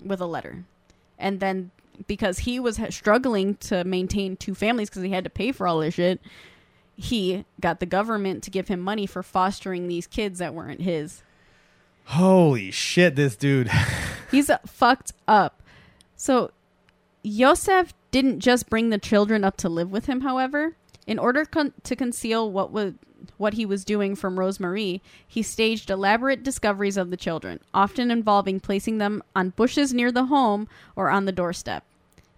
[0.04, 0.64] with a letter,
[1.18, 1.70] and then
[2.06, 5.80] because he was struggling to maintain two families because he had to pay for all
[5.80, 6.20] this shit,
[6.96, 11.22] he got the government to give him money for fostering these kids that weren't his.
[12.06, 13.70] Holy shit, this dude.
[14.30, 15.62] He's uh, fucked up.
[16.16, 16.50] So
[17.22, 20.74] Yosef didn't just bring the children up to live with him, however.
[21.06, 22.94] In order con- to conceal what was
[23.38, 28.58] what he was doing from Rosemarie, he staged elaborate discoveries of the children, often involving
[28.60, 31.84] placing them on bushes near the home or on the doorstep.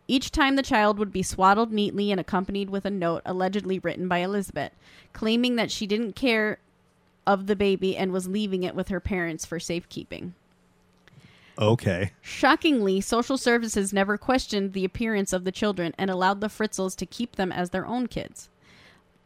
[0.07, 4.09] Each time the child would be swaddled neatly and accompanied with a note allegedly written
[4.09, 4.73] by Elizabeth,
[5.15, 6.59] claiming that she didn't care
[7.27, 10.35] of the baby and was leaving it with her parents for safekeeping.
[11.59, 12.13] okay.
[12.21, 17.07] Shockingly, social services never questioned the appearance of the children and allowed the Fritzls to
[17.07, 18.51] keep them as their own kids.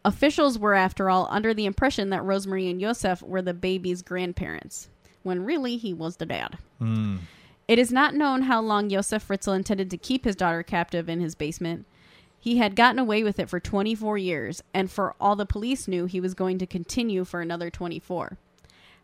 [0.08, 4.88] Officials were, after all, under the impression that Rosemary and Yosef were the baby's grandparents,
[5.22, 6.56] when really he was the dad.
[6.78, 7.16] Hmm.
[7.68, 11.20] It is not known how long Yosef Fritzl intended to keep his daughter captive in
[11.20, 11.84] his basement.
[12.40, 16.06] He had gotten away with it for 24 years, and for all the police knew,
[16.06, 18.38] he was going to continue for another 24.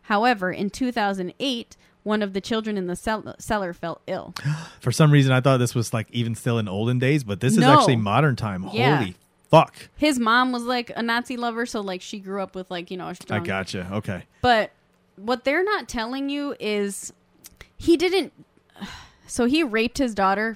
[0.01, 4.33] However, in 2008, one of the children in the cell- cellar fell ill.
[4.79, 7.57] For some reason I thought this was like even still in olden days, but this
[7.57, 8.69] is actually modern time.
[8.71, 8.97] Yeah.
[8.97, 9.15] Holy
[9.49, 9.73] fuck.
[9.97, 12.97] His mom was like a Nazi lover, so like she grew up with like you
[12.97, 13.43] know a I strong.
[13.43, 13.87] gotcha.
[13.91, 14.23] Okay.
[14.41, 14.71] But
[15.15, 17.13] what they're not telling you is
[17.77, 18.33] he didn't.
[19.27, 20.55] So he raped his daughter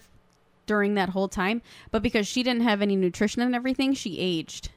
[0.67, 4.69] during that whole time, but because she didn't have any nutrition and everything, she aged.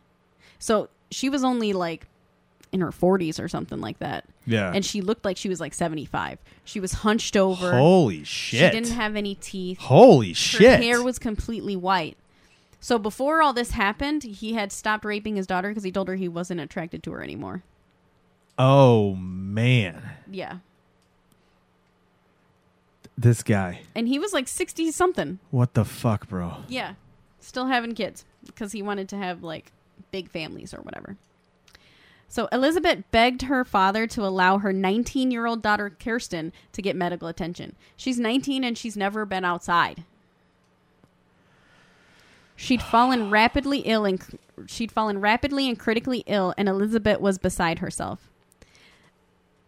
[0.59, 2.07] So she was only like
[2.72, 4.25] in her 40s or something like that.
[4.46, 4.72] Yeah.
[4.75, 6.38] And she looked like she was like 75.
[6.64, 7.72] She was hunched over.
[7.72, 8.72] Holy shit.
[8.72, 9.79] She didn't have any teeth.
[9.79, 10.62] Holy Her shit.
[10.62, 12.16] Her hair was completely white.
[12.83, 16.16] So before all this happened, he had stopped raping his daughter because he told her
[16.16, 17.62] he wasn't attracted to her anymore.
[18.59, 20.03] oh man.
[20.31, 20.59] Yeah.
[23.16, 23.83] This guy.
[23.95, 25.38] And he was like 60 something.
[25.51, 26.57] What the fuck, bro?
[26.66, 26.95] Yeah.
[27.40, 29.71] Still having kids because he wanted to have like
[30.11, 31.16] big families or whatever.
[32.29, 36.97] So Elizabeth begged her father to allow her 19 year old daughter Kirsten to get
[36.97, 37.77] medical attention.
[37.97, 40.03] She's 19 and she's never been outside.
[42.56, 44.20] She'd fallen rapidly ill and
[44.66, 48.28] she'd fallen rapidly and critically ill, and Elizabeth was beside herself.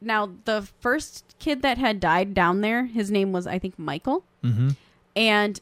[0.01, 4.25] now the first kid that had died down there, his name was I think Michael,
[4.43, 4.71] Mm-hmm.
[5.17, 5.61] and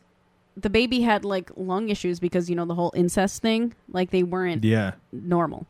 [0.57, 3.75] the baby had like lung issues because you know the whole incest thing.
[3.89, 4.93] Like they weren't Yeah.
[5.13, 5.67] normal,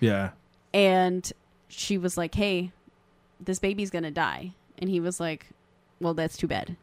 [0.00, 0.30] Yeah.
[0.72, 1.30] and
[1.68, 2.70] she was like, "Hey,
[3.40, 5.48] this baby's gonna die," and he was like,
[6.00, 6.76] "Well, that's too bad."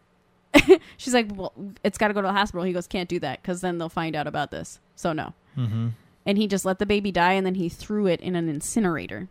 [0.98, 3.42] She's like, "Well, it's got to go to the hospital." He goes, "Can't do that
[3.42, 5.34] because then they'll find out about this." So no.
[5.58, 5.90] Mm-hmm.
[6.26, 9.28] and he just let the baby die and then he threw it in an incinerator.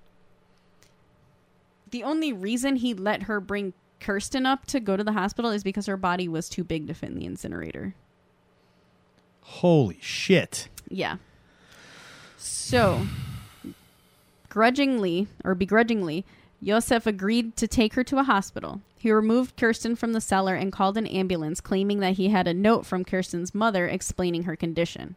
[1.91, 5.63] The only reason he let her bring Kirsten up to go to the hospital is
[5.65, 7.95] because her body was too big to fit in the incinerator.
[9.41, 10.69] Holy shit.
[10.89, 11.17] Yeah.
[12.37, 13.07] So,
[14.49, 16.27] grudgingly or begrudgingly,
[16.63, 18.81] Josef agreed to take her to a hospital.
[18.97, 22.55] He removed Kerstin from the cellar and called an ambulance, claiming that he had a
[22.55, 25.15] note from Kerstin's mother explaining her condition.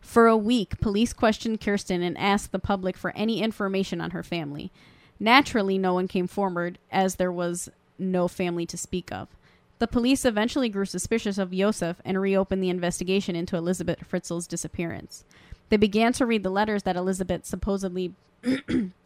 [0.00, 4.22] For a week, police questioned Kerstin and asked the public for any information on her
[4.22, 4.72] family.
[5.20, 9.28] Naturally, no one came forward, as there was no family to speak of.
[9.78, 15.24] The police eventually grew suspicious of Josef and reopened the investigation into Elizabeth Fritzl's disappearance.
[15.68, 18.12] They began to read the letters that Elizabeth supposedly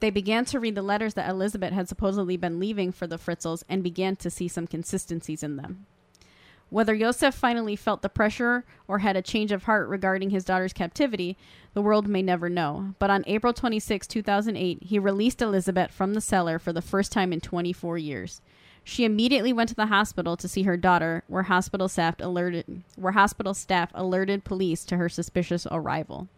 [0.00, 3.62] They began to read the letters that Elizabeth had supposedly been leaving for the Fritzls
[3.68, 5.86] and began to see some consistencies in them.
[6.68, 10.72] Whether Josef finally felt the pressure or had a change of heart regarding his daughter's
[10.72, 11.36] captivity,
[11.74, 12.94] the world may never know.
[12.98, 17.32] But on April 26, 2008, he released Elizabeth from the cellar for the first time
[17.32, 18.42] in 24 years.
[18.82, 23.12] She immediately went to the hospital to see her daughter, where hospital staff alerted where
[23.12, 26.28] hospital staff alerted police to her suspicious arrival.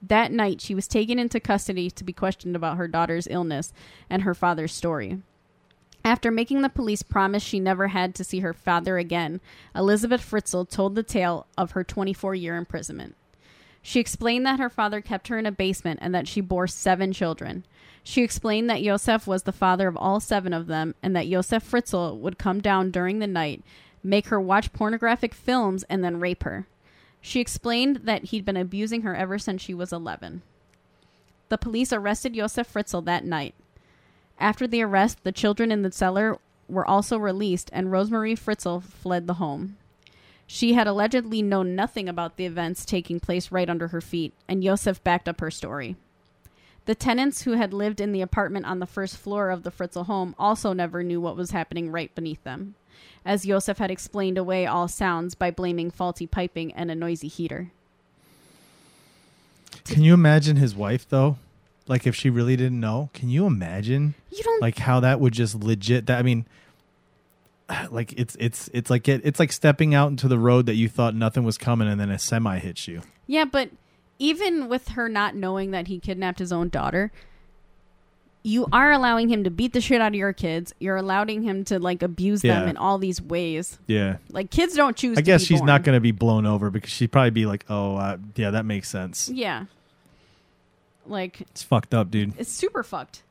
[0.00, 3.72] That night, she was taken into custody to be questioned about her daughter's illness
[4.08, 5.18] and her father's story.
[6.04, 9.40] After making the police promise she never had to see her father again,
[9.74, 13.16] Elizabeth Fritzl told the tale of her 24 year imprisonment.
[13.82, 17.12] She explained that her father kept her in a basement and that she bore seven
[17.12, 17.64] children.
[18.02, 21.68] She explained that Josef was the father of all seven of them and that Josef
[21.68, 23.62] Fritzl would come down during the night,
[24.02, 26.66] make her watch pornographic films, and then rape her.
[27.20, 30.42] She explained that he'd been abusing her ever since she was 11.
[31.48, 33.54] The police arrested Josef Fritzl that night.
[34.38, 39.26] After the arrest, the children in the cellar were also released, and Rosemarie Fritzl fled
[39.26, 39.76] the home.
[40.46, 44.62] She had allegedly known nothing about the events taking place right under her feet, and
[44.62, 45.96] Josef backed up her story.
[46.88, 50.06] The tenants who had lived in the apartment on the first floor of the Fritzl
[50.06, 52.76] home also never knew what was happening right beneath them,
[53.26, 57.72] as Josef had explained away all sounds by blaming faulty piping and a noisy heater.
[59.84, 61.36] Can you imagine his wife though?
[61.86, 65.34] Like if she really didn't know, can you imagine You don't like how that would
[65.34, 66.46] just legit that I mean
[67.90, 70.88] like it's it's it's like it, it's like stepping out into the road that you
[70.88, 73.02] thought nothing was coming and then a semi hits you.
[73.26, 73.68] Yeah, but
[74.18, 77.12] even with her not knowing that he kidnapped his own daughter,
[78.42, 80.74] you are allowing him to beat the shit out of your kids.
[80.78, 83.78] You're allowing him to like abuse them in all these ways.
[83.86, 84.18] Yeah.
[84.30, 85.18] Like kids don't choose.
[85.18, 85.66] I guess she's born.
[85.66, 88.64] not going to be blown over because she'd probably be like, "Oh, uh, yeah, that
[88.64, 89.66] makes sense." Yeah.
[91.06, 92.34] Like It's fucked up, dude.
[92.38, 93.22] it's super fucked.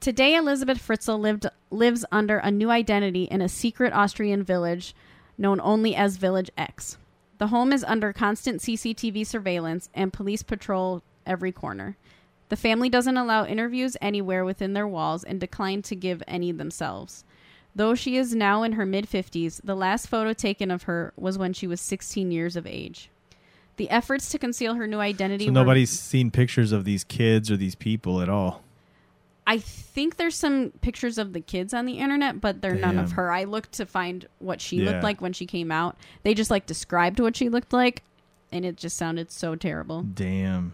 [0.00, 4.94] Today, Elizabeth Fritzl lived lives under a new identity in a secret Austrian village
[5.38, 6.96] known only as Village X.
[7.38, 11.96] The home is under constant CCTV surveillance and police patrol every corner.
[12.48, 17.24] The family doesn't allow interviews anywhere within their walls and decline to give any themselves.
[17.74, 21.36] Though she is now in her mid 50s, the last photo taken of her was
[21.36, 23.10] when she was 16 years of age.
[23.76, 27.50] The efforts to conceal her new identity So were- nobody's seen pictures of these kids
[27.50, 28.62] or these people at all.
[29.46, 33.12] I think there's some pictures of the kids on the internet, but they're none of
[33.12, 33.30] her.
[33.30, 34.90] I looked to find what she Yeah.
[34.90, 35.96] looked like when she came out.
[36.24, 38.02] They just like described what she looked like,
[38.50, 40.02] and it just sounded so terrible.
[40.02, 40.72] Damn.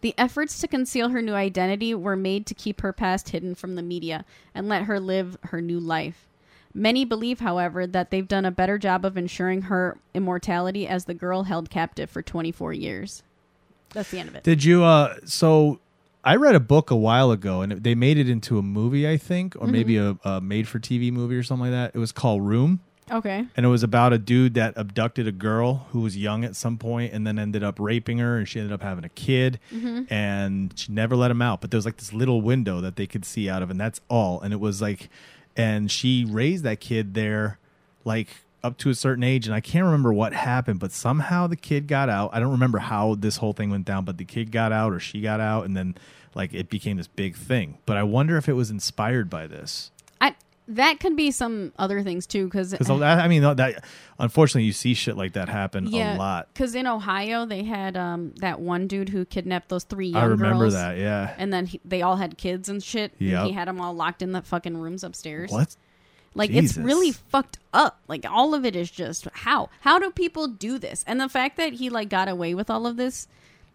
[0.00, 3.74] The efforts to conceal her new identity were made to keep her past hidden from
[3.76, 4.24] the media
[4.54, 6.26] and let her live her new life.
[6.74, 11.14] Many believe, however, that they've done a better job of ensuring her immortality as the
[11.14, 13.22] girl held captive for 24 years.
[13.90, 14.42] That's the end of it.
[14.42, 15.78] Did you uh so
[16.24, 19.16] I read a book a while ago and they made it into a movie, I
[19.16, 19.72] think, or mm-hmm.
[19.72, 21.96] maybe a, a made for TV movie or something like that.
[21.96, 22.80] It was called Room.
[23.10, 23.44] Okay.
[23.56, 26.78] and it was about a dude that abducted a girl who was young at some
[26.78, 30.04] point and then ended up raping her and she ended up having a kid mm-hmm.
[30.12, 33.06] and she never let him out but there was like this little window that they
[33.06, 35.10] could see out of and that's all and it was like
[35.56, 37.58] and she raised that kid there
[38.04, 38.28] like
[38.64, 41.88] up to a certain age and I can't remember what happened but somehow the kid
[41.88, 44.72] got out I don't remember how this whole thing went down but the kid got
[44.72, 45.96] out or she got out and then
[46.34, 49.90] like it became this big thing but I wonder if it was inspired by this
[50.20, 50.36] I
[50.68, 53.84] that could be some other things too, because I mean, that
[54.18, 56.48] unfortunately, you see shit like that happen yeah, a lot.
[56.52, 60.26] Because in Ohio, they had um, that one dude who kidnapped those three young I
[60.26, 60.98] remember girls, that.
[60.98, 61.34] Yeah.
[61.36, 63.12] and then he, they all had kids and shit.
[63.18, 63.46] Yep.
[63.46, 65.50] he had them all locked in the fucking rooms upstairs.
[65.50, 65.76] What?
[66.34, 68.00] Like it's really fucked up.
[68.08, 71.04] Like all of it is just how how do people do this?
[71.06, 73.28] And the fact that he like got away with all of this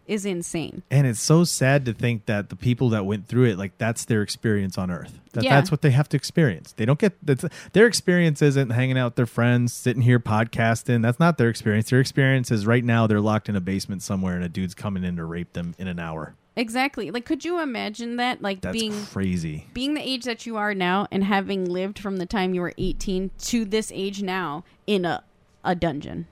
[0.08, 0.82] is insane.
[0.90, 4.04] And it's so sad to think that the people that went through it, like that's
[4.06, 5.20] their experience on Earth.
[5.32, 5.54] That Yeah.
[5.56, 6.72] that's what they have to experience.
[6.72, 11.02] They don't get that's, their experience isn't hanging out with their friends, sitting here podcasting.
[11.02, 11.90] That's not their experience.
[11.90, 15.04] Their experience is right now they're locked in a basement somewhere and a dude's coming
[15.04, 16.34] in to rape them in an hour.
[16.56, 17.10] Exactly.
[17.12, 19.66] Like could you imagine that like That's being crazy.
[19.74, 22.72] being the age that you are now and having lived from the time you were
[22.78, 25.22] 18 to this age now in a
[25.64, 26.26] a dungeon.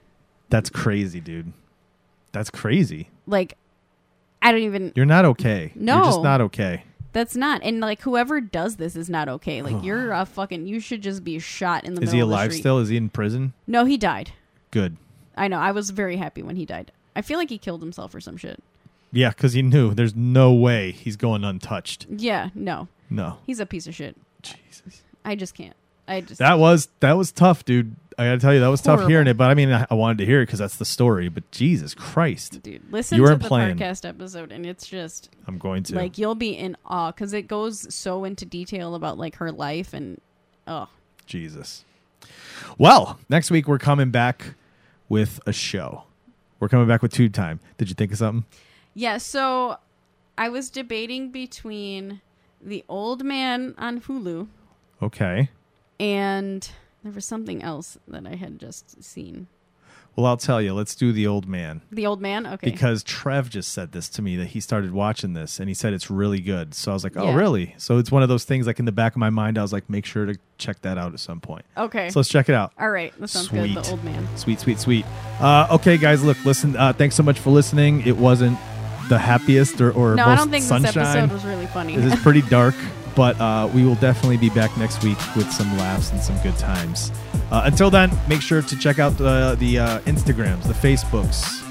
[0.49, 1.53] That's crazy, dude.
[2.31, 3.09] That's crazy.
[3.25, 3.57] Like
[4.41, 5.71] I don't even You're not okay.
[5.75, 6.83] You're just not okay.
[7.13, 9.61] That's not, and like whoever does this is not okay.
[9.61, 12.27] Like you're a fucking, you should just be shot in the Is middle he of
[12.29, 12.59] the alive street.
[12.61, 12.77] still?
[12.79, 13.53] Is he in prison?
[13.65, 14.31] No, he died.
[14.71, 14.97] Good.
[15.35, 15.59] I know.
[15.59, 16.91] I was very happy when he died.
[17.15, 18.61] I feel like he killed himself or some shit.
[19.11, 22.05] Yeah, because he knew there's no way he's going untouched.
[22.09, 23.37] Yeah, no, No.
[23.47, 24.15] he's a piece of shit.
[24.41, 25.01] Jesus.
[25.25, 25.75] I just can't.
[26.07, 27.95] I just That was that was tough, dude.
[28.19, 29.37] I gotta tell you, that was tough hearing it.
[29.37, 31.29] But I mean, I, I wanted to hear it because that's the story.
[31.29, 32.81] But Jesus Christ, dude.
[32.91, 33.77] Listen You to weren't the playing.
[33.77, 35.95] podcast episode, and it's just I'm going to.
[35.95, 39.93] like you'll be in awe because it goes so into detail about like her life
[39.93, 40.19] and
[40.67, 40.87] oh
[41.27, 41.83] Jesus.
[42.77, 44.55] Well, next week we're coming back
[45.09, 46.03] with a show.
[46.59, 47.59] We're coming back with Tube Time.
[47.77, 48.45] Did you think of something?
[48.95, 49.17] yeah.
[49.19, 49.77] So
[50.39, 52.21] I was debating between
[52.61, 54.47] the old man on Hulu
[55.03, 55.49] Okay.
[55.99, 56.69] And
[57.03, 59.47] there was something else that I had just seen.
[60.15, 60.73] Well, I'll tell you.
[60.73, 62.71] Let's do the old man The old man, okay.
[62.71, 65.93] because Trev just said this to me that he started watching this and he said
[65.93, 66.73] it's really good.
[66.73, 67.35] So I was like, oh, Yeah.
[67.35, 67.75] really?
[67.77, 69.71] So it's one of those things like in the back of my mind, I was
[69.71, 71.65] like, make sure to check that out at some point.
[71.77, 72.09] okay.
[72.09, 72.73] So let's check it out.
[72.79, 73.71] All right, that sounds good.
[73.71, 73.83] Sweet.
[73.83, 74.27] The old man.
[74.37, 75.05] Sweet, sweet, sweet.
[75.39, 76.75] Uh, okay, guys, look, listen.
[76.75, 78.01] Uh, thanks so much for listening.
[78.07, 78.57] It wasn't
[79.09, 80.93] the happiest or, or No, most I don't think sunshine.
[80.95, 81.95] this episode was really funny.
[81.95, 82.73] This is pretty dark,
[83.17, 86.55] but uh, we will definitely be back next week with some laughs and some good
[86.59, 87.11] times.
[87.51, 91.63] Uh, until then, make sure to check out uh, the uh, Instagrams, the Facebooks,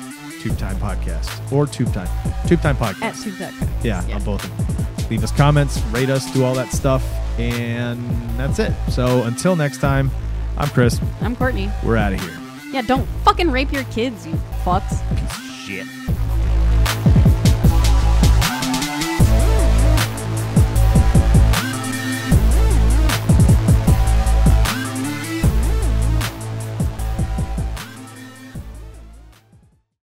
[0.42, 2.08] Tube Time Podcast or Tube Time,
[2.48, 3.02] Tube Time Podcast.
[3.02, 3.84] At Tube Podcast.
[3.84, 5.08] yeah, on both of them.
[5.08, 7.04] Leave us comments, rate us, do all that stuff,
[7.38, 8.00] and
[8.36, 8.72] that's it.
[8.90, 10.10] So until next time,
[10.58, 11.00] I'm Chris.
[11.20, 11.70] I'm Courtney.
[11.84, 12.36] We're out of here.
[12.72, 14.34] Yeah, don't fucking rape your kids, you
[14.64, 15.00] fucks.
[15.16, 15.86] Piece of shit.